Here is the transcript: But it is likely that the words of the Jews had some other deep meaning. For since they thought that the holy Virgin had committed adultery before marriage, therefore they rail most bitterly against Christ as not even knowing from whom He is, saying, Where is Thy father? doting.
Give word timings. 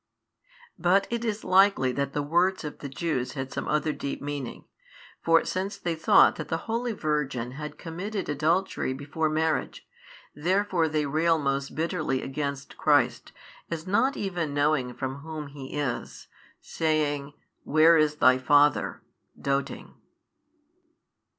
But 0.79 1.05
it 1.11 1.23
is 1.23 1.43
likely 1.43 1.91
that 1.91 2.13
the 2.13 2.23
words 2.23 2.63
of 2.63 2.79
the 2.79 2.89
Jews 2.89 3.33
had 3.33 3.51
some 3.51 3.67
other 3.67 3.93
deep 3.93 4.19
meaning. 4.19 4.63
For 5.23 5.45
since 5.45 5.77
they 5.77 5.93
thought 5.93 6.37
that 6.37 6.47
the 6.47 6.65
holy 6.65 6.91
Virgin 6.93 7.51
had 7.51 7.77
committed 7.77 8.27
adultery 8.27 8.93
before 8.93 9.29
marriage, 9.29 9.87
therefore 10.33 10.87
they 10.89 11.05
rail 11.05 11.37
most 11.37 11.75
bitterly 11.75 12.23
against 12.23 12.77
Christ 12.77 13.31
as 13.69 13.85
not 13.85 14.17
even 14.17 14.55
knowing 14.55 14.95
from 14.95 15.17
whom 15.17 15.49
He 15.49 15.77
is, 15.77 16.27
saying, 16.59 17.33
Where 17.63 17.95
is 17.95 18.15
Thy 18.15 18.39
father? 18.39 19.03
doting. 19.39 19.93